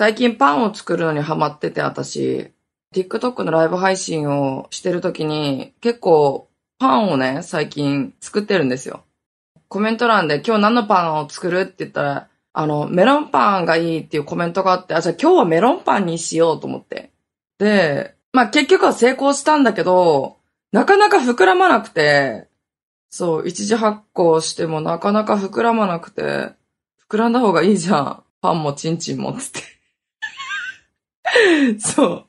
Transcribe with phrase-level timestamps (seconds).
[0.00, 2.52] 最近パンを作るのにハマってて、私。
[2.94, 9.04] TikTok のライブ配信をしてるときに、結構パンをね、最近作ってるんですよ。
[9.68, 17.10] コメント欄で今日何のパンを作るって言ったら、あの、メロンパンがいいっていうコメントがあって、あ、じゃあ今日はメロンパンにしようと思って。
[17.58, 20.38] で、まあ結局は成功したんだけど、
[20.72, 22.48] なかなか膨らまなくて、
[23.10, 26.54] そう、一時発酵してもなかなか膨らまなくて、
[27.06, 28.22] 膨らんだ方がいいじゃん。
[28.40, 29.79] パンもチンチンもつって。
[31.78, 32.26] そう。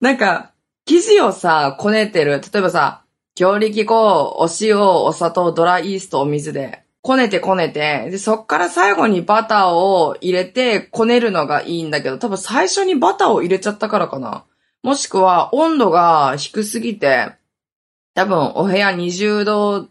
[0.00, 0.52] なんか、
[0.84, 2.40] 生地をさ、こねてる。
[2.52, 3.02] 例えばさ、
[3.34, 3.94] 強力粉、
[4.38, 14.44] お塩、お砂糖、ドライイースト、お水で、こねてこねて、で、そっから最後にバターを入れてこねるのがいいんだけど、多分最初にバターを入れちゃったからかな。
[14.82, 17.32] もしくは温度が低すぎて、
[18.14, 19.90] 多分お部屋20度、ん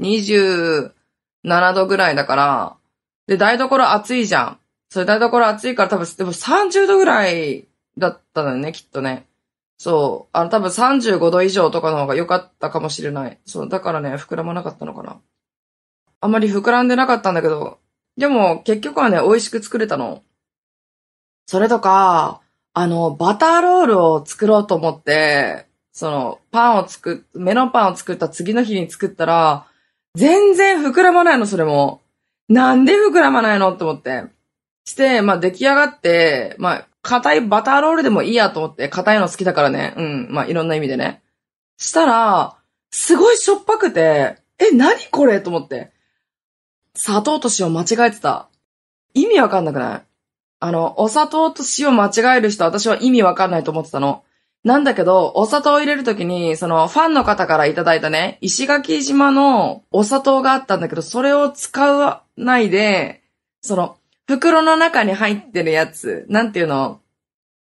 [0.00, 0.92] ?27
[1.74, 2.76] 度ぐらいだから、
[3.26, 4.58] で、台所暑いじゃん。
[4.88, 9.26] それ台所暑いから多分、でも30度ぐらいだったのよね、きっとね。
[9.76, 10.30] そう。
[10.32, 13.38] あの、多分35度以上とかの方が良かったかもしれない。
[13.46, 13.68] そう。
[13.68, 15.20] だからね、膨らまなかったのかな。
[16.20, 17.78] あんまり膨らんでなかったんだけど、
[18.16, 20.22] でも結局はね、美味しく作れたの。
[21.46, 22.40] それとか、
[22.74, 29.66] あの、バターロールを作ろうと思って、その、パンを作っ、メロンパンを作った次の日に作ったら、
[30.14, 32.02] 全然膨らまないの、それも。
[32.48, 34.24] なんで膨らまないのって思って。
[34.88, 39.94] して、まあ出来上がって、まあ硬いバターロールでもいいやと思って、硬いの好きだからね。
[39.96, 40.28] うん。
[40.30, 41.22] まあ、いろんな意味でね。
[41.78, 42.56] したら、
[42.90, 45.92] すごいしょっぱくて、え、何これと思って。
[46.94, 48.48] 砂糖と塩間違えてた。
[49.14, 50.02] 意味わかんなくない？
[50.60, 54.24] あの、お砂糖と塩間違える人、私は意味わかんないと思ってたの。
[54.64, 63.22] なんだけど、お砂糖を入れるときに、その、ファンの方からいただいたね、石垣島のお砂糖があったんだけど、それを使わないで、
[63.62, 63.96] その、
[64.28, 67.00] 袋の中に入ってるやつ、なんていうの？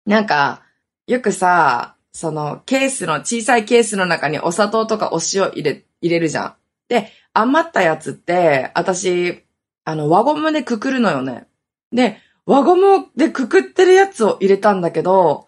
[0.06, 0.62] なんか、
[1.06, 6.54] よくさ、その、ケースの、小さいケースの中にお砂糖とかお塩入れ、入れるじゃん。
[6.88, 9.44] で、余ったやつって、私、
[9.84, 11.46] あの、輪ゴムでくくるのよね。
[11.92, 15.46] で、輪ゴムでくくってるやつを入れたんだけど、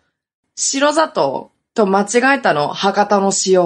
[0.54, 3.62] 白砂糖と間違えたの、博多の塩。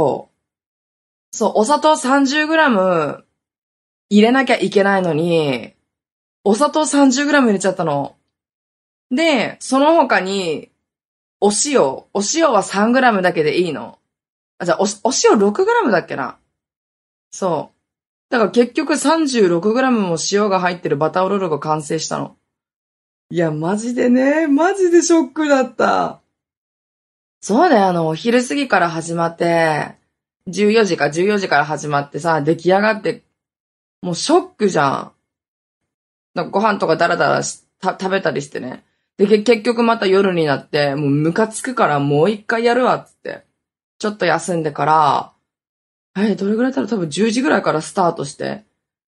[1.30, 3.22] そう、お砂糖 30g
[4.08, 5.73] 入れなきゃいけないのに、
[6.44, 8.16] お砂糖 30g 入れちゃったの。
[9.10, 10.70] で、その他に、
[11.40, 11.82] お塩。
[11.82, 13.98] お塩は 3g だけでいいの。
[14.58, 16.38] あ、じゃあお、お塩 6g だっけな。
[17.30, 17.74] そう。
[18.30, 22.36] だから結局 36g も塩が入ってるバターロールが完成したの。
[23.30, 26.20] いや、マジでね、マジでショックだった。
[27.40, 29.96] そうだよ、あの、お昼過ぎから始まって、
[30.48, 33.22] 14時か14時から始まってさ、出来上がって、
[34.02, 35.13] もうショックじゃん。
[36.34, 38.84] なんかご飯とかダラダラし食べたりしてね。
[39.16, 43.44] で、結局また夜になって、もうムカつくからもう一回やるわ、つって。
[43.98, 45.32] ちょっと休んでから、
[46.16, 48.64] え、どれぐらいだろう多分10時ぐらいからスタートして。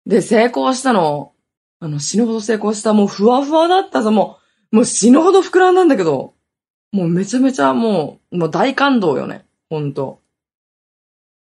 [0.07, 1.33] で、成功したの。
[1.81, 2.93] あの、死ぬほど成功した。
[2.95, 4.11] もうふわふわだったぞ。
[4.11, 4.39] も
[4.73, 6.35] う、もう死ぬほど膨らんだんだけど。
[6.93, 9.45] もうめちゃめちゃもう、もう大感動よね。
[9.69, 10.21] ほんと。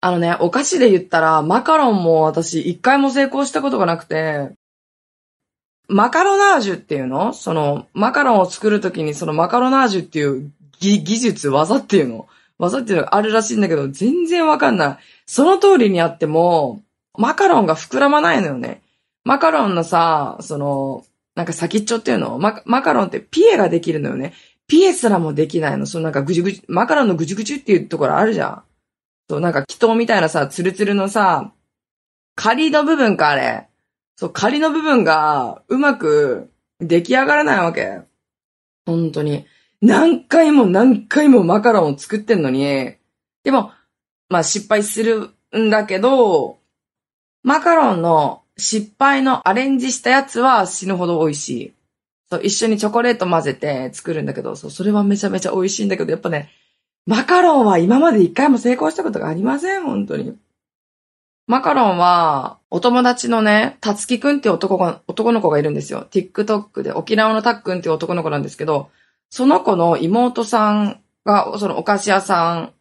[0.01, 4.51] あのね、お菓子で言ったら、マカロンも私一回も成功したことがなくて、
[5.89, 7.33] マカロナージュっていうの？
[7.33, 10.51] その、マカロンを作るときにそのマカロナージュっていう
[10.81, 12.27] 技術、技っていうの？
[12.59, 14.99] 技っていうのがあるらしいんだけど、全然わかんない。
[15.27, 16.83] その通りにやっても、
[17.19, 18.83] マカロンが膨らまないのよね。
[19.25, 22.39] マカロンのさ、その、なんか先っちょっていうの？
[22.39, 24.33] ママカロンってピエができるのよね。
[24.67, 25.85] ピエすらもできないの。
[25.85, 28.63] そのなんかぐじゅぐじゅ、マカロンのぐじゅぐじゅっていうところあるじゃん。
[29.29, 31.53] そう、なんか気筒みたいなさ、ツルツルのさ、
[32.37, 33.69] 仮の部分か、あれ。
[34.17, 38.01] そう、仮の部分がうまく出来上がらないわけ。
[38.87, 39.47] 本当に。
[39.81, 42.95] 何回も何回もマカロンを作ってんのに、
[43.43, 43.73] でも、
[44.29, 46.59] まあ失敗するんだけど、
[47.43, 51.75] マカロンの失敗のアレンジしたやつは死ぬほど美味しい。
[52.31, 56.51] そう、一緒にチョコレート混ぜて作るんだけど、そう、それはめちゃめちゃ美味しいんだけど、やっぱね、
[57.07, 60.37] マカロンは今まで一回も成功したことがありません、本当に。
[61.47, 66.07] マカロンは、お友達のね、たつきくんって男が、男の子がいるんですよ。
[66.11, 68.91] TikTok で、沖縄のたっくんっていう男の子なんですけど、
[69.29, 72.73] その子の妹さんが、そのお菓子屋さん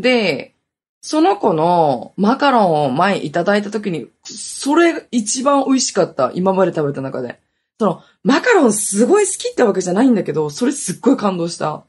[0.00, 0.54] で、
[1.00, 6.32] その子のマカロンを前いただいた時に、それが一番美味しかった。
[6.34, 7.40] 今まで食べた中で。
[7.78, 11.84] その、マカロンすごい好きってわけじゃないんだけど、それすっごい感動した。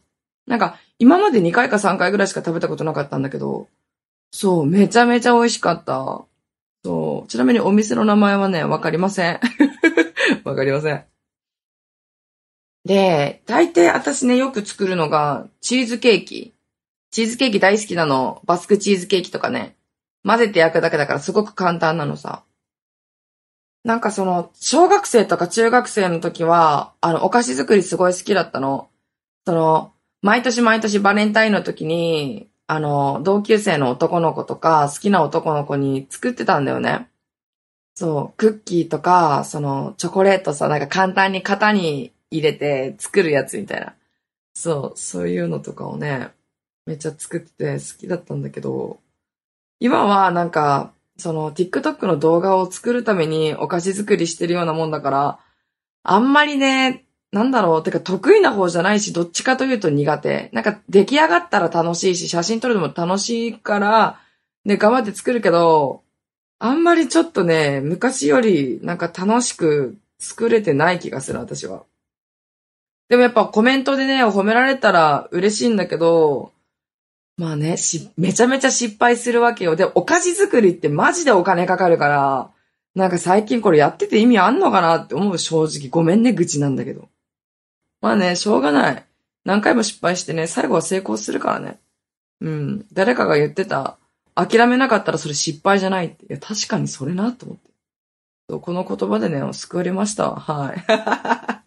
[0.46, 3.68] なんか、今まで2回か3回ぐらいしか食べたことなかったんだけど、
[4.32, 6.26] そう、めちゃめちゃ美味しかった。
[6.84, 7.28] そう。
[7.28, 9.40] ちなみにお店の名前はね、わかりません。
[10.44, 11.06] わかりません。
[12.86, 16.54] で、大抵私ね、よく作るのが、チーズケーキ。
[17.12, 18.42] チーズケーキ大好きなの。
[18.46, 19.76] バスクチーズケーキとかね。
[20.24, 22.44] 混ぜて焼くだけだからすごく簡単なのさ。
[23.84, 28.90] なんかその、小学生とか中学生の時は、あの、お菓子作りすごい好きだったの。
[29.46, 37.08] その、毎年毎年バレンタインの時に、あの、同級生の男の子とか、好きな男の子に作ってたんだよね。
[37.96, 43.96] そう、クッキーとか、その、チョコレートさ、なんか簡単に型に入れて作るやつみたいな。
[44.54, 46.30] そう、そういうのとかをね、
[46.86, 49.00] めっちゃ作ってて好きだったんだけど、
[49.80, 55.40] 今はなんか、その TikTok の動画を作るためにお菓子作りしてるようなもんだから、
[56.04, 60.50] あんまりね、なんだろう、てか得意な方じゃないし、どっちかというと苦手。
[60.54, 64.20] なんか出来上がったら楽しいし、写真撮るのも楽しいから、
[64.66, 66.04] ね、頑張って作るけど、
[66.60, 71.84] あんまりちょっとね、昔よりなんか楽しく作れてない気がする、私は。
[73.10, 76.52] でもやっぱコメントでね、褒められたら嬉しいんだけど、
[77.38, 79.76] まあね、し、めちゃめちゃ失敗するわけよ。
[79.76, 82.52] で、お菓子作りってマジでお金かかるから、
[82.96, 85.90] なんか最近これやってて意味あんのかなって思う正直。
[85.90, 87.10] ごめんね、愚痴なんだけど。
[88.08, 89.06] まあね、しょうがない。
[89.44, 91.82] 何回も失敗してね、最後は成功するからね。
[92.40, 92.86] うん。
[92.94, 93.98] 誰かが言ってた。
[94.34, 96.26] 諦めなかったらそれ失敗じゃないって。
[96.26, 97.70] いや、確かにそれなと思って。
[98.50, 100.86] そうこの言葉でね、救われましたはい。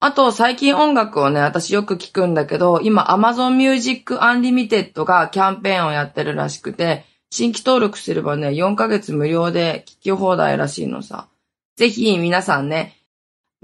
[0.00, 11.28] あと、最近音楽をね、私よく聞くんだけど、今 Amazon Music Unlimited がキャンペーンをやってるらしくて、新規登録すればね、4ヶ月無料で聞き放題らしいのさ。
[11.76, 12.97] ぜひ皆さんね、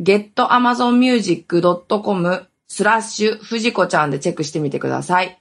[0.00, 5.40] getamazonmusic.com スラッシュ藤子ちゃんでチェックしてみてください。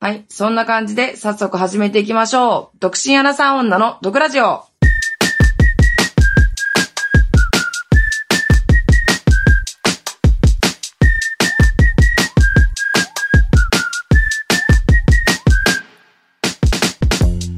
[0.00, 0.24] はい。
[0.28, 2.78] そんな感じで早速始めていきましょう。
[2.78, 4.64] 独身アナサー女の毒ラジオ。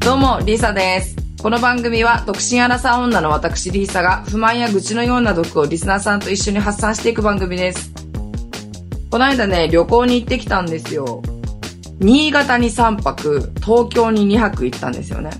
[0.01, 1.20] どうも、リサです。
[1.43, 7.95] この番組は、独身アラサー女の私リーサが、不満や愚痴のような毒をリスナーさんと一緒に発散していく番組です。
[9.11, 11.23] この間ね、旅行に行ってきたんですよ。
[11.99, 15.31] 新潟に3泊、東京に2泊行ったんですよね。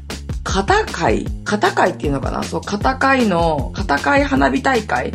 [0.43, 2.43] 片貝片貝っていうのかな？
[2.45, 5.13] そう、片貝の、片貝花火大会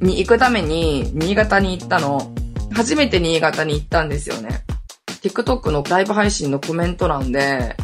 [0.00, 2.32] に行くために、新潟に行ったの。
[2.72, 4.62] 初めて新潟に行ったんですよね。
[5.22, 7.76] TikTok のライブ配信のコメント欄で、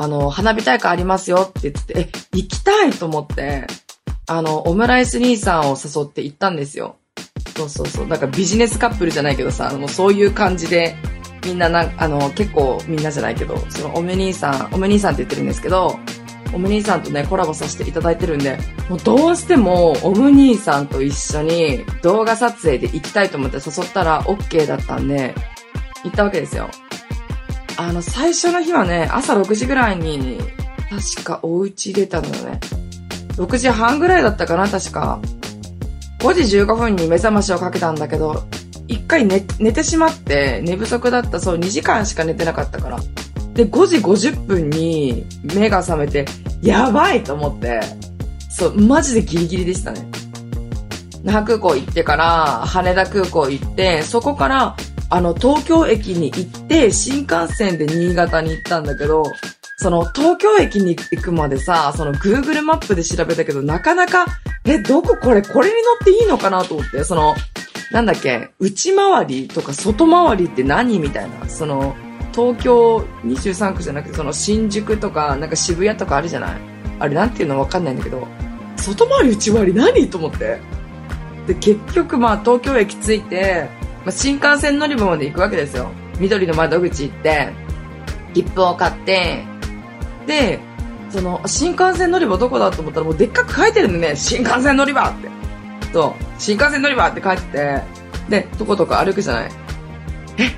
[0.00, 3.66] あの、花火大会ありますよって言って、え、行きたいと思って、
[4.28, 6.98] あの、オムライス兄さんを誘って行ったんですよ。
[7.56, 8.06] そうそうそう。
[8.06, 10.94] なんかビジネスカップルじゃないけどさ、もうそういう感じで、
[11.44, 15.98] みんなな、あの、結構みんなじゃないけど、そのオム兄さん、オム兄さんって言ってるんですけど、
[16.52, 18.56] オム兄さんとね、コラボさせていただいてるんで、
[18.88, 25.34] もうどうしても、オム兄さんと一緒に動画撮影で行きたいと思って誘ったら OK だったんで、
[26.04, 26.70] 行ったわけですよ。
[27.78, 30.36] あの、最初の日はね、朝6時ぐらいに、
[31.14, 32.60] 確かお家出たのよね。
[33.36, 35.20] 6時半ぐらいだったかな、確か。
[36.18, 38.48] 5時15分に目覚ましをかけたんだけど、
[38.88, 42.98] 一回寝、寝てしまって、寝不足だった、そう、2時間しか寝てなかったから。
[43.54, 46.26] で、5時50分に目が覚めて、
[46.60, 47.80] やばいと思って、
[48.50, 50.04] そう、マジでギリギリでしたね。
[51.22, 54.76] 那覇空港行ってから、羽田空港行って、そこから、
[55.10, 59.24] あの、東京駅に行って、新幹線で新潟に行ったんだけど、
[59.78, 64.26] その、東京駅に行くまでさ、その、Google マップで調べたけど、なかなか、
[64.64, 65.16] え、どこ？
[65.16, 67.34] これ、これに乗っていいのかなと思って、その、
[67.90, 71.96] なんだっけ、内回りとか外回りって何みたいな、その、
[72.34, 76.60] 東京23区じゃなくて、その、新宿とか、なんか渋谷とかあるじゃない？
[76.98, 78.26] あれなんていうのわかんないんだけど、
[78.76, 80.10] 外回り内回り何？
[80.10, 80.60] と思って。
[81.46, 83.68] で、結局まあ、東京駅着いて、
[84.08, 85.90] まあ、新幹線乗り場まで行くわけですよ。
[86.18, 87.52] 緑の窓口行って、
[88.32, 89.44] 切符を買って、
[90.26, 90.60] で、
[91.10, 95.28] その、新幹線乗り場どこだと思ったらもうでっかく書いてるんでね、新幹線乗り場って。
[95.92, 97.82] そう、新幹線乗り場って書いてて、
[98.30, 99.50] で、とことか歩くじゃない。
[100.38, 100.52] え、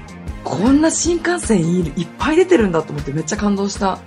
[0.45, 3.99] こんな新幹線いいっぱい出てるんだと思ってめっちゃ感動した。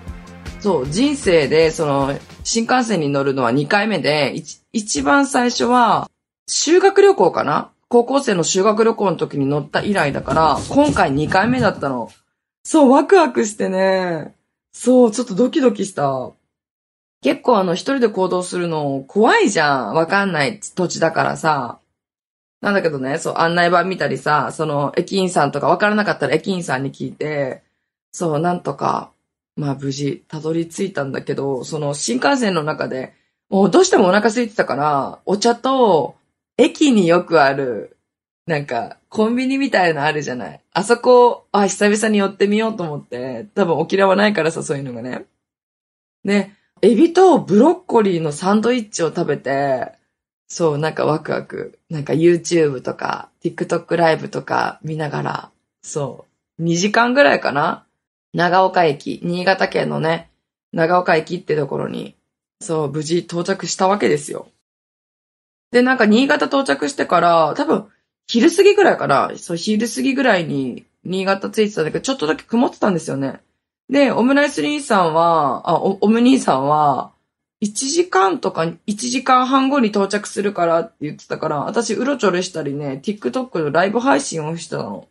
[0.62, 6.10] そう、人生で、その、新幹線に乗るのは2回目で、一番最初は、
[6.48, 12.10] 修学旅行かな高校生の修学旅行の時に乗った以来だから、今回2回目だったの。
[12.64, 14.34] そう、ワクワクしてね。
[14.72, 16.32] そう、ちょっとドキドキした。
[17.22, 19.94] 結構あの、一人で行動するの怖いじゃん。
[19.94, 21.78] わかんない土地だからさ。
[22.62, 27.62] なんだけどね、そう、案内板見たりさ、その、駅員さんとかわからなかったら駅員さんに聞いて、
[28.12, 29.12] そう、なんとか、
[29.56, 33.14] まあ無事、たどり着いたんだけど、その、新幹線の中で、
[33.52, 36.16] もうどうしてもお腹空いてたから、お茶と、
[36.58, 37.98] 駅によくある
[38.46, 40.62] なんか、コンビニみたいなのあるじゃない。
[40.74, 45.26] あそこ、あ、久々に寄ってみようと思って、多分沖縄ないからさ、そういうのがね。
[46.26, 49.94] で、エビとブロッコリーのサンドイッチを食べて、
[50.48, 51.80] そう、なんかワクワク。
[51.90, 56.26] なんか YouTube とか、TikTok ライブとか見ながら、そ
[56.60, 57.86] う、2時間ぐらいかな
[58.34, 60.30] 長岡駅、新潟県のね、
[60.74, 62.18] 長岡駅ってところに、
[62.60, 64.50] そう、無事到着したわけですよ。
[65.74, 67.88] で、なんか新潟到着してから、多分、
[68.28, 73.42] 昼過ぎぐらいかなそう、昼過ぎぐらいに新潟着いてたんだけど、ちょっとだけ曇ってたんですよね。
[73.90, 77.12] で、オムライス兄さんは、あ、オム兄さんは、
[77.64, 85.08] 1時間とか1時間半後に到着するからって言ってたから、私うろちょろしたりね、TikTok のライブ配信をしてたの。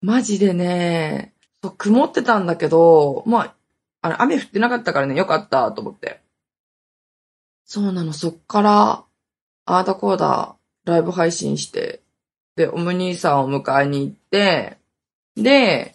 [0.00, 1.34] マジでね、
[1.78, 3.54] 曇ってたんだけど、まあ、
[4.02, 6.20] あれ、雨降ってなかったからね、よかったと思って。
[7.64, 9.04] そうなの、そっから、
[9.76, 12.00] あーだこーだ、ライブ配信して、
[12.56, 14.78] で、おむ兄さんを迎えに行って、
[15.36, 15.94] で、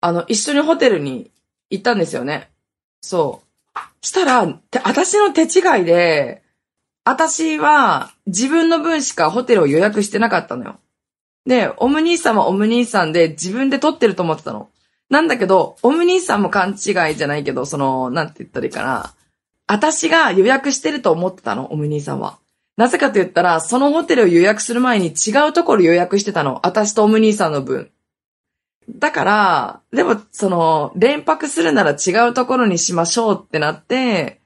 [0.00, 1.30] あの、一緒にホテルに
[1.70, 2.50] 行ったんですよね。
[3.00, 3.78] そう。
[4.06, 6.42] したら、て私の手違いで、
[7.04, 10.78] 私は自分の分しかホテルを予約してなかったのよ。
[11.46, 14.70] で、オム兄さんはオム兄さんで自分で撮ってると思ってたの。
[15.10, 16.72] なんだけど、オム兄さんも勘違
[17.12, 19.14] いじゃないけど、その、なんて言ったらいいかな。
[19.66, 22.38] 私が予約してると思ってたの、オム兄さんは。
[22.76, 26.60] なぜかと言ったら、そのホテルを予約する前に違うところ予約してたの。
[26.64, 27.90] 私とオム兄さんの分。
[28.90, 34.40] だから、でも、その、連泊するなら違うところにしましょうってなって、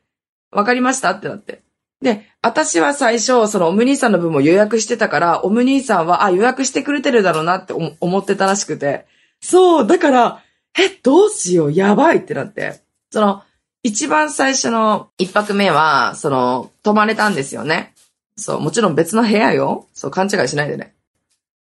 [0.51, 1.63] わかりましたってなって。
[2.01, 9.07] で、私は最初、そのオム兄さんの分も予約してたから、オム兄さんは、あ、予約してくれてるだろうなって思ってたらしくて。
[9.41, 10.43] そう、だから、
[10.79, 12.81] え、どうしよう、やばいってなって。
[13.11, 13.43] その、
[13.83, 17.95] 一番最初の一泊目は、その、泊まれたんですよね。
[18.39, 19.87] そう、もちろん別の部屋よ。
[19.93, 20.95] そう、勘違いしないでね。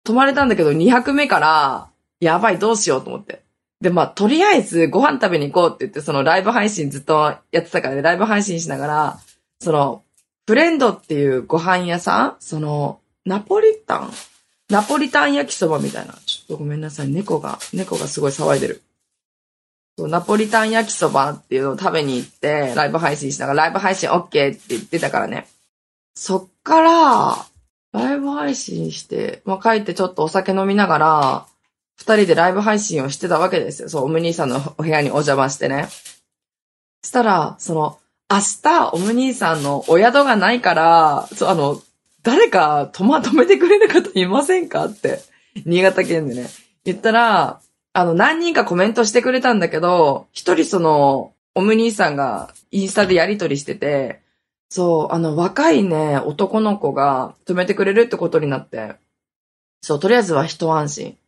[0.04, 1.88] 泊まれたんだけど、二泊目から、
[2.20, 3.42] やばい、どうしようと思って。
[3.80, 9.18] で、まあ、とりあえずご飯食べに行こうって言って、そのライブ配信ずっとやってたからね、ライブ配信しながら、
[9.60, 10.02] その、
[10.46, 14.12] フレンドっていうご飯屋さんその、ナポリタン？
[14.70, 16.14] ナポリタン焼きそばみたいな。
[16.26, 17.08] ちょっとごめんなさい。
[17.08, 18.82] 猫が、猫がすごい騒いでる。
[19.98, 25.48] そうナポリタン焼きそばっていうのを食べに行って、ライブ配信しながら、ライブ配信 OK って言ってたからね。
[26.14, 27.46] そっから、
[27.92, 31.46] ライブ配信して、まあ、帰ってちょっとお酒飲みながら、
[31.96, 33.88] 二人でライブ配信をしてたわけですよ。
[33.88, 35.88] そう、オム兄さんのお部屋にお邪魔してね。
[37.02, 37.98] したら、その、
[38.30, 41.80] 明日、オム兄さんのお宿がないから、そう、あの、
[42.22, 45.20] 誰か止ま、止めてくれる方いませんかって、
[45.64, 46.48] 新潟県でね、
[46.84, 47.60] 言ったら、
[47.94, 54.20] あの、何人かコメントしてくれたんだけど、一人その、オム兄さんがインスタでやりとりしてて、
[54.68, 58.96] そう、あの、若いね、男の子が止めてくれるってことになって、
[59.80, 61.18] そう、とりあえずは一安心。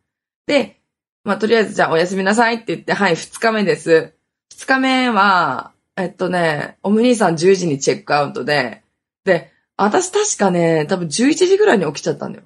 [0.45, 0.79] で、
[1.23, 4.13] まあ、とりあえずじゃあおやすみなさいって言って、はい、二日目です。
[4.49, 8.83] 二日目は、えっとね、オム兄さん10時にチェックアウトで、
[9.23, 12.45] で、私確かね、多分11時ぐらいに起きちゃったんだよ。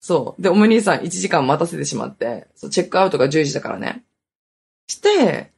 [0.00, 0.42] そう。
[0.42, 4.04] で、オム兄さん1時間待たせてしまって、そう、チェックアウトが10時だからね。
[4.88, 5.50] して、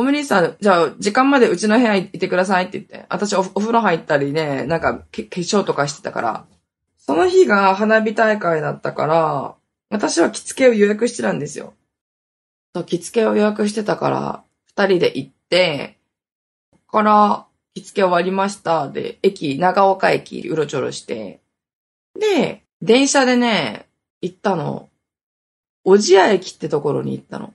[0.00, 6.46] オム兄さん、じゃあ、時間までうちの部屋いてくださいって言って、私お風呂入ったりね、なんか、化粧とかしてたから、
[6.96, 9.54] その日が花火大会だったから、
[9.90, 11.74] 私は着付けを予約してたんですよ。
[12.86, 15.98] 着付けを予約してたから、二人で行って、
[16.70, 18.88] ここから着付け終わりました。
[18.88, 21.40] で、駅、長岡駅、うろちょろして、
[22.18, 23.86] で、電車でね、
[24.22, 24.88] 行ったの。
[25.84, 27.52] 小千谷駅ってところに行ったの。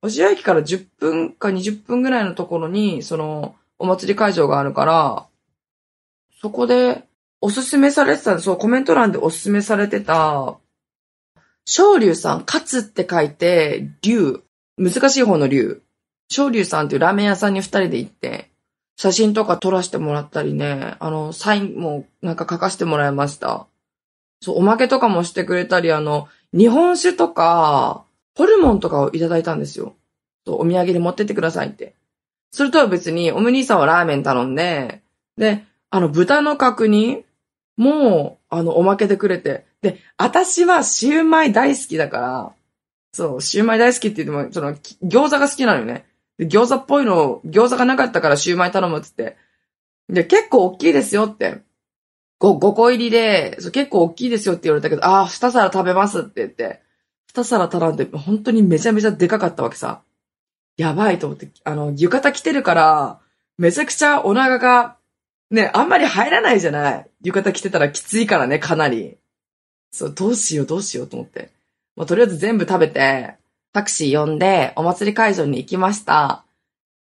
[0.00, 5.26] 小千谷駅から10分か20分ぐらいのところに、その、お祭り会場があるから、
[6.40, 7.04] そこで、
[7.40, 10.58] おすすめされてた、そう、コメント欄でおすすめされてた、
[11.64, 14.42] 昇竜さん、カツって書いて、竜。
[14.78, 15.82] 難しい方の竜。
[16.30, 18.50] 昇竜さんっていうラーメン屋さんに二人で行って、
[18.96, 23.66] 写真とか撮らせてもらったりね、あの、サインもなんか書かせてもらいました。
[24.40, 28.04] そう、おまけとかもしてくれたり、あの、日本酒とか、
[28.38, 29.96] ホルモンとかをいただいたんですよ。
[30.46, 31.96] そう、お土産で持ってってくださいって。
[32.52, 35.02] それとは別に、おむ兄さんはラーメン頼んで、
[35.36, 37.24] で、あの、豚の角煮
[37.76, 42.52] も、あの、おまけでくれて、で、私はシューマイ大好きだから、
[43.12, 46.06] そう、シューマイ大好きって言っても、その、餃子が好きなのよね。
[46.38, 49.36] で、餃子っぽいの、餃子がなかったからシューマイ頼むっつって。
[50.08, 51.62] で、結構大きいですよって。
[52.38, 56.82] 5, 5個入りで、そう結構大きいですよって言われたけど、ああ、2皿食べますって言って、
[57.38, 60.02] 2皿頼んで、本当にめちゃめちゃでかかったわけさ。
[60.76, 63.20] やばいと思って、あの、浴衣着てるから、
[63.58, 64.96] めちゃくちゃお腹が、
[65.50, 69.16] ね、あんまり入らないじゃない浴衣着てたらきついからね、かなり。
[69.90, 71.50] そう、どうしようどうしようと思って。
[71.96, 73.34] まあ、とりあえず全部食べて、
[73.72, 76.44] タクシー呼んで、お祭り会場に行きました。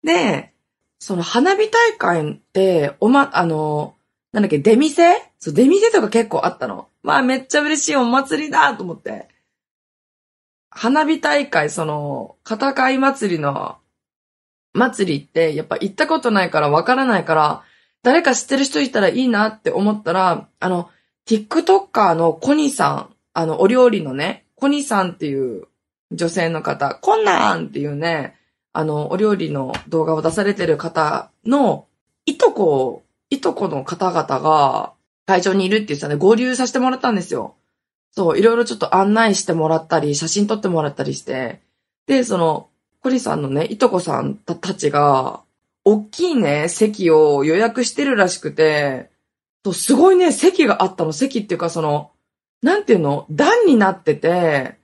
[0.04, 0.52] で、
[0.98, 3.94] その花火大会って、おま、あの、
[4.32, 5.14] なんだっけ、出店？
[5.38, 6.88] そう、出店とか結構あったの。
[7.02, 9.28] まあ、めっちゃ嬉しいお祭りだと思って。
[10.76, 13.78] 花火大会、その、片貝祭りの、
[14.74, 17.62] 祭りって、やっぱ行ったことないからわからないから、
[18.02, 20.90] 誰か知ってる人いたらいいなって思ったら、あの、
[21.26, 25.66] TikToker のコニさん、あの、お料理のね、コニさんっていう
[26.12, 28.36] 女性の方、コンナンっていうね、
[28.74, 31.86] あの、お料理の動画を出されてる方の、
[32.26, 34.92] いとこ、いとこの方々が
[35.24, 37.54] 会場にいるって言ってたんで合流させてもらったんですよ。
[38.16, 41.60] そう、いろいろちょっと案内してもらったり、写真撮ってもらったりして、
[42.06, 42.68] で、その、
[43.00, 45.42] コリさんのね、いとこさんたちが、
[45.84, 49.10] 大きいね、席を予約してるらしくて、
[49.64, 51.12] そう、すごいね、席があったの。
[51.12, 52.10] 席っていうか、その、
[52.62, 53.26] なんていうの？
[53.30, 54.78] 段になってて、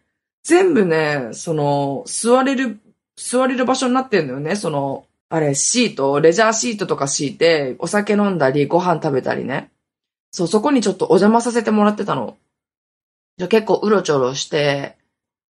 [0.45, 2.79] 全部ね、その、座れる
[3.17, 4.57] 座れる場所になってんのよね。
[4.57, 9.71] その、あれ、シート、レジャーシートとか敷いて、お酒飲んだり、ご飯食べたりね。
[10.31, 12.37] そう、そこにちょっとお邪魔させてもらってたの。
[13.39, 14.97] じゃ結構うろちょろして、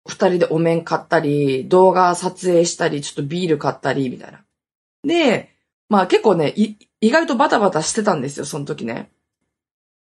[0.09, 4.45] 二人でお面買ったり、動画撮影したり、ちょっとビール買ったり、みたいな。
[5.05, 5.51] で、
[5.89, 9.11] まあ結構ね、意外とバタバタしてたんですよ、その時ね。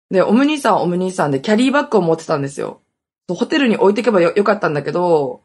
[0.09, 2.81] で、オムニーさんオムニーさんでキャリーバッグを持ってたんですよ。
[3.27, 5.41] ホテルに置いてけばよよかったんだけど、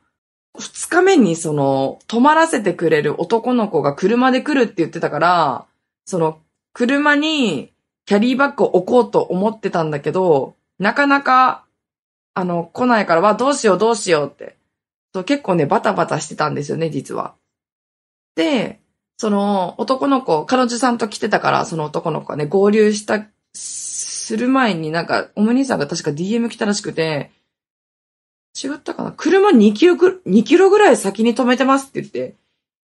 [0.58, 5.66] 二日目にその、泊まらせてくれる男の子が車で来るって言ってたから、
[6.04, 6.40] その、
[6.72, 7.72] 車に
[8.06, 11.64] キャリーバッグを置こうと思ってたんだけど、なかなか、
[12.38, 14.56] あの、来ないから、わ、どうしようどうしようって。
[15.12, 17.34] そう結構ね、バタバタしてたんですよね、実は。
[18.36, 18.80] で、
[19.16, 27.32] その男の子、彼女さんと来てたから、その男の子がね、合流した、する前になんか、おむ兄さんが確か DM 来たらしくて、
[28.62, 29.12] 違ったかな？
[29.12, 32.36] 車2キロぐ、2キロぐらい先に止めてますって言って、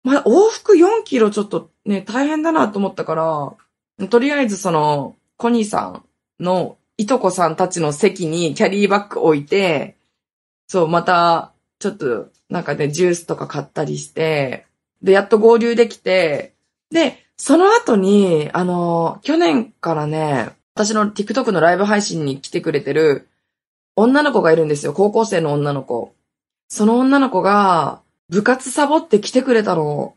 [0.04, 3.15] まあ、往復4キロちょっとね、大変だなと思ったか
[4.00, 6.04] ら、とりあえずその、コニーさん
[6.44, 9.96] のいとこさんたちの席にキャリーバッグ置いて、
[10.68, 14.66] そう、また、ちょっと、なんかね、ジュースとか買ったりして、
[15.02, 16.54] で、やっと合流できて、
[16.92, 23.28] で、その後に、あの、去年からね、私の TikTok のライブ配信に来てくれてる、
[23.96, 24.94] 女の子がいるんですよ。
[24.94, 26.14] 高校生の女の子。
[26.70, 30.16] その女の子が、部活サボって来てくれたの。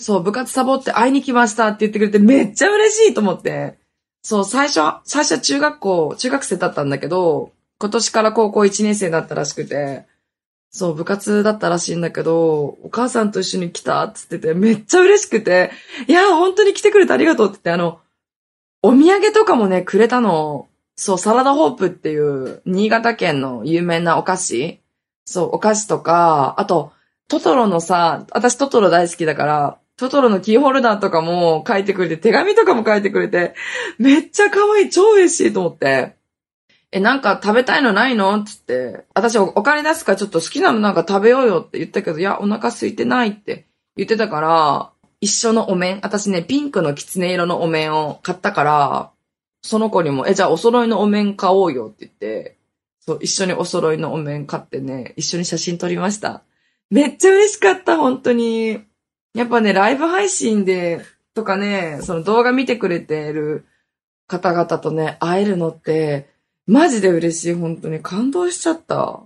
[0.00, 3.78] そう、部活サボって会いに来ましたって言ってくれてめっちゃ嬉しいと思って。
[4.26, 10.04] そう、最初、最初は中学校、中学生だったんだけど、今年から高校1年生だったらしくて、
[10.72, 15.70] そう、部活だったらしいんだけど、お母さんと一緒に来たって言ってて、めっちゃ嬉しくて、
[16.08, 18.00] いや、本当に来てくれてありがとうって言って、あの、
[18.82, 20.66] お土産とかもね、くれたの。
[20.96, 24.80] そう、サラダホープっていう、新潟県の有名なお菓子
[25.24, 26.90] そう、お菓子とか、あと、
[27.28, 33.54] トトロのさ、私トトロ大好きだから、トトロのキーホルダーとかも書いてくれて、手紙とかも書いてくれて、
[33.98, 36.16] めっちゃ可愛い、超嬉しいと思って。
[36.92, 37.92] え、なんか食べたいの？
[37.92, 39.04] ないのつって。
[39.14, 49.10] 私お金出すからちょっと好きなのなんか食べようよって言ったけど、いや、お腹空いてないって言ってたから、一緒のお面、私ね、ピンクのキツネ色のお面を買ったから、
[49.62, 52.56] その子にも、え、じゃあお揃いのお面買おうよって言って、
[53.00, 56.42] そう、一緒にお揃いのお面買ってね、一緒に写真撮りました。
[56.90, 58.85] めっちゃ嬉しかった、本当に。
[59.36, 63.66] やっぱね、ライブ配信で、とかね、その動画見てくれてる
[64.26, 66.30] 方々とね、会えるのって、
[66.66, 68.00] マジで嬉しい、本当に。
[68.00, 69.20] 感動しちゃった。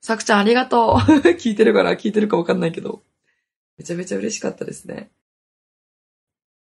[0.00, 0.96] さくちゃんありがとう。
[1.34, 3.02] 聞いてるかな聞いてるかわかんないけど。
[3.76, 5.10] めちゃめちゃ嬉しかったですね。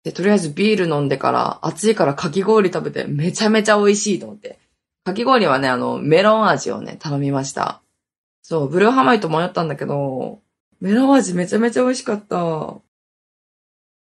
[0.04, 4.60] で、とりあえずビール飲んでから、暑いからかき氷食べて、めちゃめちゃ美味しいと思って。
[5.02, 7.82] かき氷はね、あの、メロン味をね、頼みました。
[8.42, 10.43] そう、ブルーハマイと迷ったんだけど、
[10.84, 12.74] メロン味めちゃめちゃ美味しかった。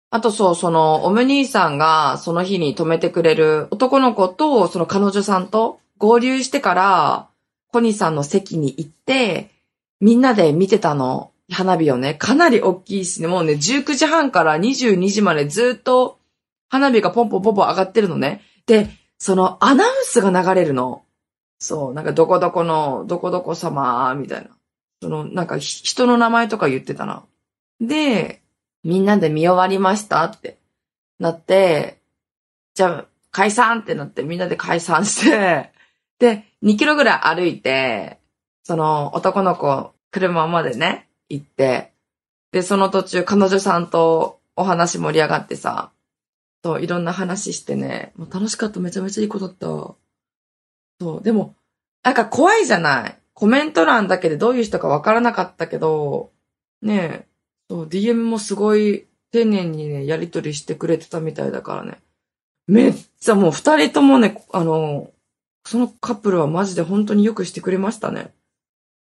[0.10, 7.30] あとそう、その、オム兄さんがその日に泊めてくれる男の子と、その彼女さんと合流してから、
[7.72, 9.50] コニーさんの席に行って、
[10.02, 11.32] みんなで見てたの。
[11.50, 16.20] 花火をね、かなり大きいしね、もうね、19時半から22時までずっと
[16.68, 18.42] 花火がポンポンポンポン上がってるのね。
[18.66, 21.06] で、そのアナウンスが流れるの。
[21.60, 24.57] そう、なんかどこどこの、どこどこ様、みたいな。
[25.02, 27.26] その、なんか人の名前とか言ってたな。
[27.80, 28.42] で、
[28.84, 30.58] みんなで見終わりましたって
[31.20, 32.00] なって、
[32.74, 35.72] じゃあ解散ってなってみんなで解散して、
[36.20, 38.20] で、2キロぐらい歩いて、
[38.64, 41.94] その男の子、車までね、行って、
[42.52, 45.92] で、その途中彼女さんとお話盛り上がってさ、
[46.64, 49.68] そう、いろんな話してね、もう楽しかった、めちゃめちゃいい子だった。
[49.68, 49.98] そ
[51.20, 51.56] う、でも、
[52.04, 56.32] なんか怖いじゃないコメント欄だけでどういう人かわからなかったけど、
[56.82, 57.28] ねえ、
[57.70, 62.00] そう、DM もすごい丁寧にね、やりとりしてくれてたみたいだからね。
[62.66, 65.12] めっちゃもう二人ともね、あの、
[65.68, 68.34] そのカップルはマジで本当によくしてくれましたね。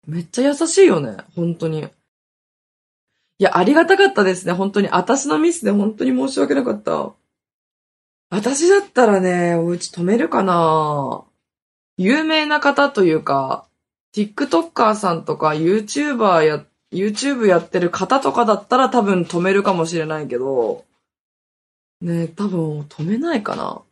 [0.06, 1.78] めっちゃ優しいよね、本当に。
[1.78, 1.84] い
[3.38, 4.88] や、ありがたかったですね、本当に。
[4.88, 7.14] 私のミスで本当に申し訳なかった。
[8.28, 11.24] 私だったらね、お家止めるかな
[11.96, 13.67] 有名な方というか、
[14.14, 20.84] TikToker さんとか YouTuber や、YouTube やってる方とかだったら多分止めるかもしれないけど、
[22.00, 23.82] ね多分止めないかな。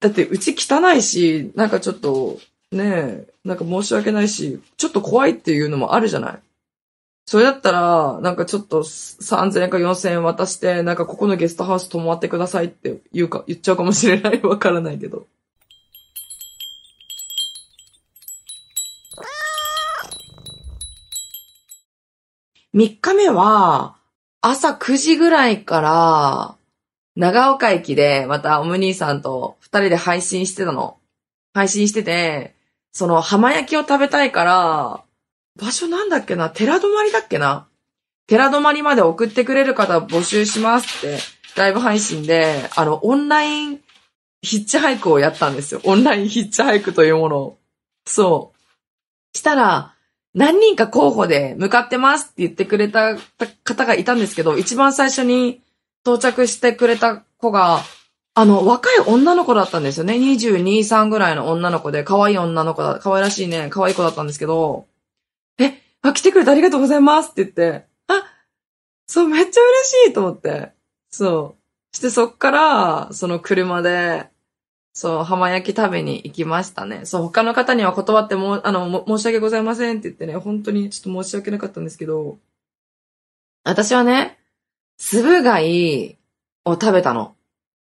[0.00, 2.38] だってうち汚いし、なんかちょっと、
[2.70, 6.38] ねなんか申し訳ないし、ちょっと怖いっていうのもあるじゃない
[7.28, 14.40] それだったら、なんかちょっと3000円か4000円渡して、なんかここのゲストハウス泊まってくださいって言うか、言っちゃうかもしれない。
[14.40, 15.26] わからないけど。
[22.78, 23.96] 3日目は、
[24.40, 26.56] 朝9時ぐらいから、
[27.16, 30.96] 長岡駅で、またオム兄さんと二人で配信してたの。
[31.52, 32.54] 配信してて、
[32.92, 35.02] その浜焼きを食べたいから、
[35.60, 36.50] 場所なんだっけな？
[36.50, 37.66] 寺泊まりだっけな？
[38.28, 41.18] 寺泊まりまで送ってくれる方募集しますって、
[41.56, 43.80] ライブ配信で、あの、オンライン
[44.42, 45.80] ヒッチハイクをやったんですよ。
[45.82, 47.58] オンラインヒッチハイクというものを。
[48.06, 48.52] そ
[49.34, 49.36] う。
[49.36, 49.96] したら、
[50.34, 53.16] 何人か候補で向かってますって言ってくれた
[53.64, 55.62] 方がいたんですけど、一番最初に
[56.02, 57.80] 到着してくれた子が、
[58.34, 60.14] あの、若い女の子だったんですよね。
[60.14, 64.86] 22、3ぐらいの女の子で、可愛い女の子だ、可愛らしいね、可愛い子だったんですけど、
[65.58, 68.24] え、あ、来てくれてありがとうございますって言って、あ、
[69.06, 70.72] そう、めっちゃ嬉しいと思って。
[71.10, 71.56] そ
[71.92, 71.96] う。
[71.96, 74.28] してそっから、その車で、
[74.98, 77.06] そう、浜焼き食べに行きましたね。
[77.06, 82.40] そう、他の方には断っても、あの、申し訳ございませんって言ってね、本当にちょっと申し訳なかったんですけど、
[83.62, 84.40] 私はね、
[84.96, 86.18] 粒貝
[86.64, 87.36] を食べたの。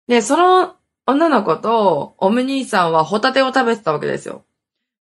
[0.08, 4.46] で、その女の子とオム兄さんはホタテを食べてたわけですよ。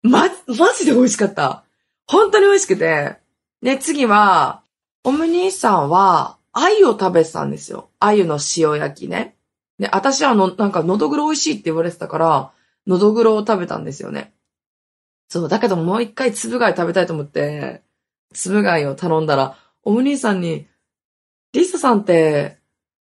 [0.00, 1.64] ま、マジで美味しかった。
[2.06, 3.18] 本当に美味しくて。
[3.60, 4.62] で、次は、
[5.04, 7.90] オム兄さんは、鮎を食べてたんですよ。
[7.98, 9.36] 鮎の塩焼きね。
[9.81, 12.53] で、私はの、なんか、のどぐろ美味しいって言われてたから、
[12.87, 14.35] のどぐろを食べたんですよね。
[15.29, 17.83] そう、だけどもう一回粒貝食べたいと思って、
[18.35, 20.66] 粒貝を頼んだら、オム兄さんに、
[21.55, 22.59] リサさんって、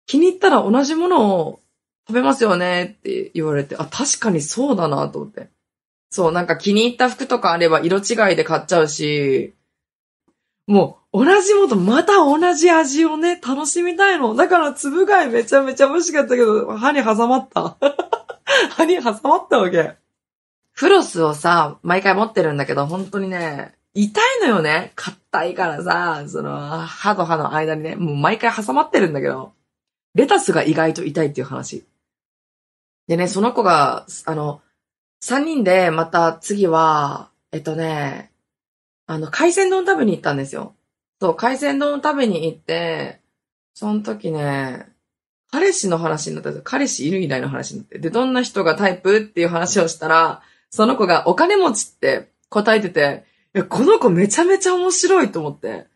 [0.06, 1.60] 気に入ったら同じものを
[2.08, 5.50] 食べますよねって言われて、あ、確かにそうだなと思って。
[6.08, 9.54] そう、なんか気に入った服とかあれば色違いで買っちゃうし、
[10.66, 14.34] もう同じものまた同じ味をね、楽しみたいの。
[14.34, 17.76] だから粒貝めちゃめちゃ美味しかったけど、歯に挟まった。
[18.70, 19.94] 歯に挟まったわけ。
[20.72, 24.92] フロスをさ、毎回持ってるんだけど、本当にね、痛いのよね。
[24.96, 29.52] 硬いからさ、その、歯と歯の間にね、もう毎回挟まってるんだけど、
[30.14, 31.84] レタスが意外と痛いっていう話。
[33.06, 34.62] でね、その子が、あの、
[35.20, 38.32] 三人でまた次は、えっとね、
[39.06, 40.74] あの、海鮮丼食べに行ったんですよ。
[41.20, 43.20] そう、海鮮丼食べに行って、
[43.74, 44.88] その時ね、
[45.50, 46.62] 彼氏の話になったんですよ。
[46.64, 47.98] 彼氏いるいないの話になって。
[47.98, 55.86] で、どんな人がタイプっていう話をしたら、その子がお金持ちって答えてて、いや、この子めちゃめちゃ面白いと思って。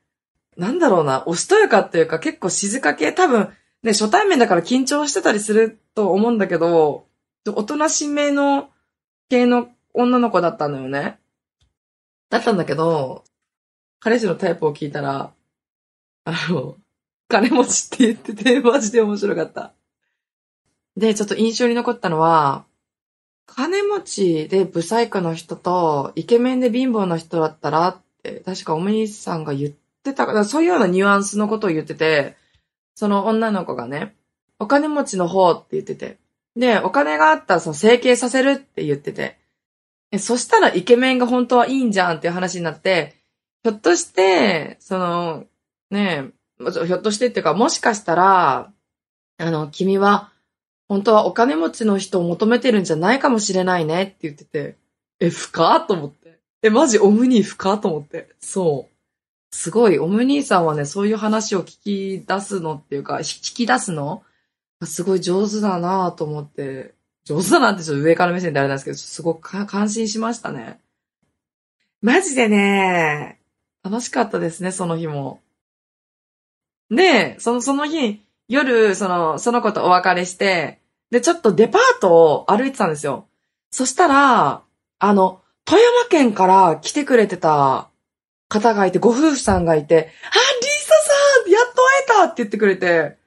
[0.57, 3.49] なんだろうな、おしとやかっていうか結構静か系、多分、
[3.83, 7.07] ね、初対面だから緊張してたりすると思うんだけど、
[7.47, 8.71] おとなしめの
[9.29, 11.19] 系の女の子だったのよね。
[12.31, 13.25] だったんだけど、
[14.01, 15.33] 彼氏のタイプを聞いたら、
[16.25, 16.77] あの、
[17.29, 19.73] 金持ちって言ってて、マジで面白かった。
[20.97, 22.65] で、ちょっと印象に残ったのは、
[23.47, 32.37] 金持ちでブサイクの人と、イケメンで貧乏な人だったらって、確かお兄さんが言ってたから、そういうようなニュアンスのことを言ってて、
[32.95, 34.15] その女の子がね、
[34.59, 36.19] お金持ちの方って言ってて。
[36.57, 39.39] で、お金があったらその整形させるって言ってて。
[40.17, 43.15] そしたらイケメンが本当はいいんじゃんっていう話になって、
[43.63, 45.45] ひょっとして、その、
[45.91, 48.73] ねえひょっとしてっていうか、もしかしたら、
[49.39, 50.33] あの、君は、
[50.89, 54.77] 本当はお金持ちの人を求めてるんじゃないかもしれないねって言ってて、
[55.21, 56.39] え、深と思って。
[56.63, 58.31] え、マジオムニー深と思って。
[58.41, 58.95] そう。
[59.55, 64.23] すごい、オム兄さんはね、そういう話を聞き出すのっていうか、聞き出すの？
[64.85, 66.95] すごい上手だなと思って、
[67.29, 70.81] 上手だなってちょっと上から目線であれなんですけど、すごく感心しましたね。
[72.01, 73.39] マジでね、
[73.85, 75.41] 楽しかったですね、その日も。
[76.91, 83.27] で、その、その日、夜、その、その子とお別れして、で、ちょっとデパートを歩いてたんですよ。
[83.71, 84.63] そしたら、
[84.99, 87.91] あの、富山県から来てくれてた
[88.49, 90.95] 方がいて、ご夫婦さんがいて、あ、リーサ
[91.45, 93.19] さんやっと会えたって言ってくれて、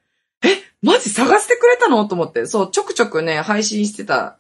[0.82, 2.06] マジ探してくれたの？
[2.06, 4.38] と思って、そう、ちょくちょくね、配信してた、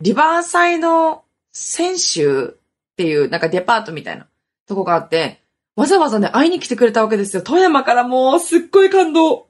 [0.00, 2.54] リバーサイド選手っ
[2.96, 4.26] ていう、なんかデパートみたいな
[4.66, 5.40] とこがあって、
[5.74, 7.42] わざわざね、会いに来てくれたわけですよ。
[7.42, 9.48] 富山からもう、すっごい感動。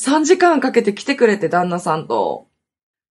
[0.00, 2.46] 3時間かけて来てくれて、旦那さんと。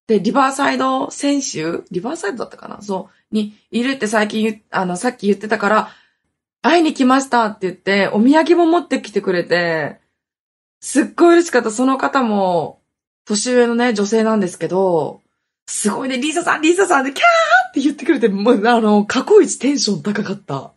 [0.08, 2.82] で、リバーサイド選手リバーサイドだったかな？
[2.82, 3.34] そう。
[3.34, 5.90] にいるって最近、あの、さっき言ってたから、
[6.62, 10.00] 会いに来ましたって言って、お土産も持ってきてくれて、
[10.80, 11.70] すっごい嬉しかった。
[11.70, 12.80] その方も、
[13.24, 15.20] 年上のね、女性なんですけど、
[15.66, 20.72] すごいね、リーサさん、リーサさんで、キャーって言ってくれて、もう、あの、過去一テンション高かった。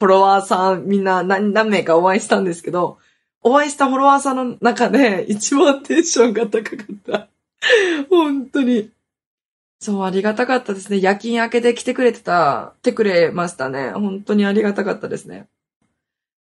[0.00, 2.98] フォロワーさんみんな何何名かお会いしたんですけど、
[3.42, 7.28] お会いしたフォロワーさんの中で一番テンションが高かった。
[8.10, 8.90] 本当に。
[9.80, 11.00] そう、ありがたかったですね。
[11.00, 13.92] 夜勤明けで来てくれてた、来てくれましたね。
[13.92, 15.46] 本当にありがたかったですね。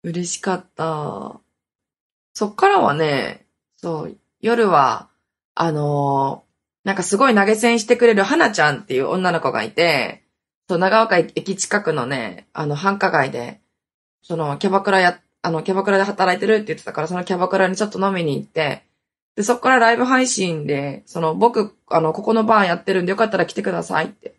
[0.05, 1.41] 嬉しかった。
[2.41, 3.45] そっからはね、
[3.77, 5.11] そう、夜は、
[5.55, 10.25] あのー、なんかすごい投げ銭してくれる花ちゃんっていう女の子がいて、
[10.67, 13.61] そう、長岡駅近くのね、あの、繁華街で、
[14.23, 18.87] その、キャバクラや、あの、キャバクラで働いてるって言ってたから、そのキャバクラにちょっと飲みに行って、
[19.37, 24.33] で、そっからライブ配信で、その、僕、あの、ここのバーやってるんでよかったら来てくださいって。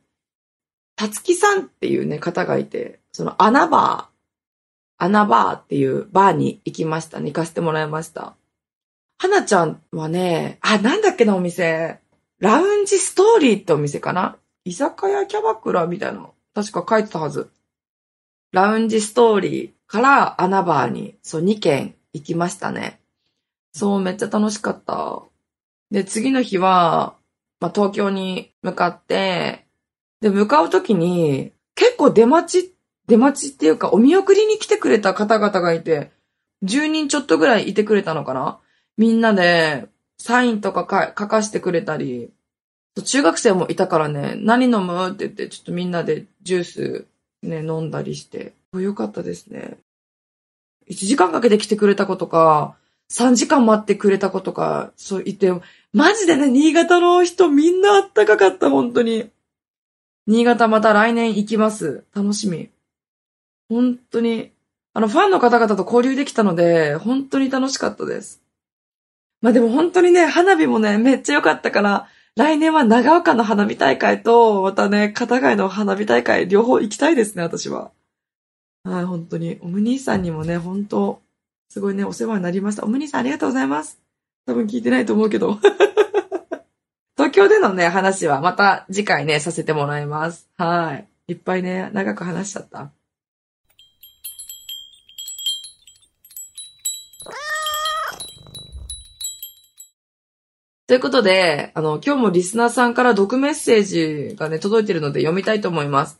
[0.95, 4.10] たつきさんっていうね、方がいて、その、穴バー、
[5.03, 7.31] 穴バーっていうバーに行きましたね。
[7.31, 8.35] 行かせてもらいました。
[9.17, 11.99] はなちゃんはね、あ、なんだっけなお店。
[12.37, 17.49] ラウンジストーリーってお店かな居酒屋キャバクラみたいなの、確か書いてたはず。
[18.51, 22.99] ラウンジストーリーから穴バーに、そう、2軒行きましたね。
[23.73, 25.23] そう、めっちゃ楽しかった。
[25.89, 27.15] で、次の日は、
[27.59, 29.65] まあ、東京に向かって、
[30.21, 32.71] で、向かうときに、結構出待ちっ、
[33.11, 36.11] 出待ちっていうか、お見送りに来てくれた方々がいて、
[36.63, 38.59] 10人ちょっとぐらいいてくれたのかな？
[38.97, 42.31] みんなで、サインとかか書かしてくれたり、
[43.03, 45.09] 中学生もいたからね、何飲む？
[45.09, 47.05] って言って、ちょっとみんなでジュース
[47.43, 48.53] ね、飲んだりして。
[48.73, 49.77] よかったですね。
[50.89, 52.77] 1時間かけて来てくれた子とか、
[53.11, 55.51] 3時間待ってくれた子とか、そう言って、
[55.91, 59.29] マジでね、新潟の人みんなあったかかった、本当に。
[60.27, 62.05] 新潟また来年行きます。
[62.15, 62.69] 楽しみ。
[63.71, 64.51] 本当に。
[64.93, 68.41] あの、ファンの方々と交流できたので、本当に楽しかったです。
[69.41, 77.91] まあでも本当にね、花火もね、めっちゃ良かったから、来年は長岡の花火大会と、またね、片貝の花火大会、両方行きたいですね、私は。
[78.83, 79.57] はい、本当に。
[79.61, 81.21] おむ兄さんにもね、本当
[81.69, 82.83] すごいね、お世話になりました。
[82.83, 84.01] おむ兄さんありがとうございます。
[84.45, 85.57] 多分聞いてないと思うけど。
[87.15, 90.49] 東京でのね、話はまた次回ね、させてもらいます。
[90.57, 91.07] はい。
[91.31, 92.91] いっぱいね、長く話しちゃった。
[100.91, 106.19] ということで、あの、今日もリスナーさんから毒メッセージがね、届いてるので読みたいと思います。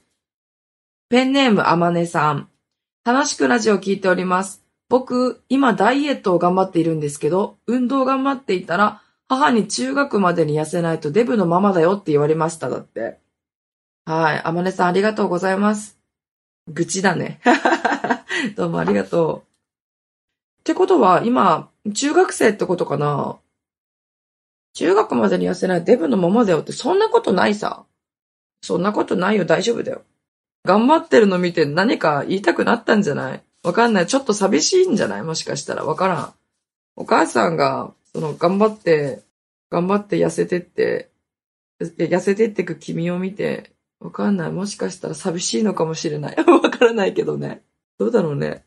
[1.09, 2.47] ペンネームあまねさん。
[3.03, 4.63] 楽しくラジオを聞いております。
[4.87, 12.69] 僕、今ダイエットを頑張っているんですけど、運動頑張っていたら、母に中学までに痩せないとデブのままだよって言われました。
[12.69, 13.19] だって。
[14.05, 14.41] はい。
[14.41, 15.99] あまねさんありがとうございます。
[16.69, 17.41] 愚痴だね。
[18.55, 19.39] どうもありがとう。
[20.61, 23.37] ってことは、今、中学生ってことかな？
[24.73, 27.85] 中学までに痩せないデブのままだよって、そんなことないさ。
[28.61, 30.03] そんなことないよ、大丈夫だよ。
[30.63, 33.43] 頑張ってるの見て何か言いたくなったんじゃない？
[33.63, 34.07] わかんない。
[34.07, 35.23] ちょっと寂しいんじゃない？
[35.23, 35.83] もしかしたら。
[35.83, 36.33] わからん。
[36.95, 39.23] お母さんが、その、頑張って、
[39.69, 41.09] 頑張って痩せてって、
[41.79, 44.51] 痩せてってく君を見て、わかんない。
[44.51, 46.35] もしかしたら寂しいのかもしれない。
[46.45, 47.63] わからないけどね。
[47.97, 48.65] どうだろうね。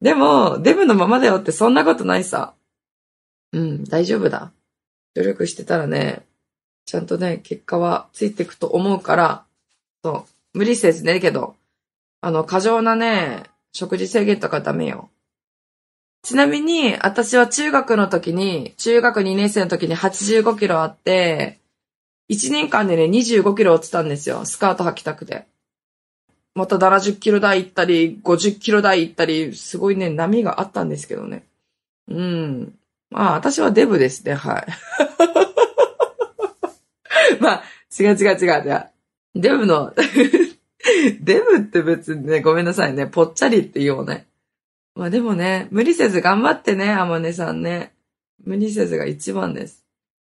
[0.00, 2.54] でも、デブのままだよってそんなことないさ。
[3.52, 4.52] うん、大丈夫だ。
[5.14, 6.22] 努力してたらね、
[6.86, 9.44] ちゃんとね、結果はついていくと思うから、
[10.02, 11.54] そう、無理せずね、けど、
[12.20, 15.10] あの、過剰なね、食事制限とかダメよ。
[16.22, 21.58] ちなみに、私は中学の時に、中学2年生の時に85キロあって、
[22.28, 24.44] 1年間でね、25キロ落ちたんですよ。
[24.44, 25.46] スカート履きたくて。
[26.54, 31.44] また70キロ台行ったり、50キロ台行ったり、すごいね、波があったんですけどね。
[32.08, 32.74] うん。
[33.10, 34.66] まあ、私はデブですね、はい。
[37.40, 37.62] まあ、
[37.98, 38.86] 違う違う違う違う。
[39.34, 39.94] デブの
[41.20, 44.26] デブって別にね、ごめんなさいね、ぽっちゃりって言おうね。
[44.94, 47.92] まあでもね、無理せず頑張ってね、あまねさんね。
[48.44, 49.84] 無理せずが一番です。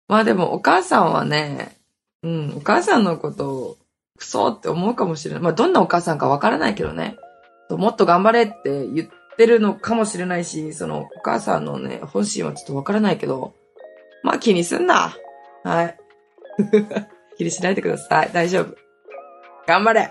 [0.09, 1.77] まあでもお母さんはね、
[2.23, 3.79] うん、お母さんのことを
[4.19, 5.43] クソって思うかもしれない。
[5.43, 7.17] まあ、どんなお母さんかわからないけどね。
[7.71, 13.55] もっと頑張れって言っってるのかもしれないし、そのお母さんのね、本心はちょっとわからないけど、
[14.25, 15.17] まあ気にすんな。
[15.63, 15.97] はい。
[17.39, 18.31] 気にしないでください。
[18.33, 18.75] 大丈夫。
[19.65, 20.11] 頑張れ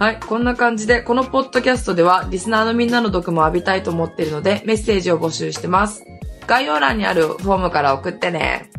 [0.00, 0.18] はい。
[0.18, 6.04] こんな感じで、このポッドキャストでは、リスナーのみんなの毒も浴びたいと思っているので、メッセージを募集してます。
[6.48, 8.70] 概要欄にあるフォームから送ってね。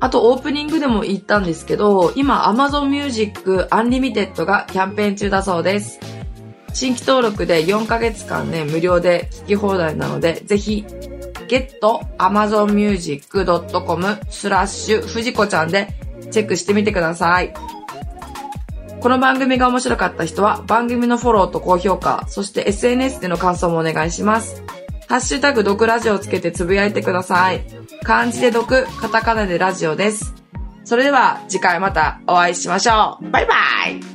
[0.00, 6.00] あと、オープニングでも言ったんですけど、今、Amazon Music Unlimited がキャンペーン中だそうです。
[6.72, 10.86] 新規登録で4ヶ月間ね、無料で聞き放題なので、ぜひ、
[11.48, 15.94] getamazonmusic.com スラッシュ藤子ちゃんで
[16.30, 17.52] チェックしてみてください。
[19.00, 24.62] この番組が面白かった人は番組のフォローと高評価、そして SNS での感想もお願いします。
[25.10, 27.66] ハッシュタグ毒ラジオをつけてつぶやいてください。
[28.04, 30.32] 漢字で毒、カタカナでラジオです。
[30.84, 33.28] それでは次回またお会いしましょう。
[33.28, 33.54] バイバ
[33.88, 34.09] イ